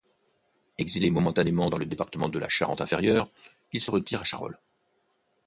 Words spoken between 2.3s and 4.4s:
la Charente Inférieure, il se retire à